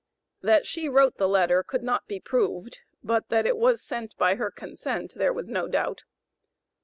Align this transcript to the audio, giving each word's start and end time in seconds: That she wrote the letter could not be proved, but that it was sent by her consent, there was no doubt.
That 0.41 0.65
she 0.65 0.89
wrote 0.89 1.17
the 1.17 1.27
letter 1.27 1.61
could 1.61 1.83
not 1.83 2.07
be 2.07 2.19
proved, 2.19 2.79
but 3.03 3.29
that 3.29 3.45
it 3.45 3.55
was 3.55 3.83
sent 3.83 4.17
by 4.17 4.33
her 4.33 4.49
consent, 4.49 5.13
there 5.13 5.31
was 5.31 5.47
no 5.47 5.67
doubt. 5.67 6.05